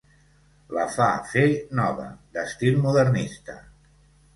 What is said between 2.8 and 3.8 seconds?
modernista.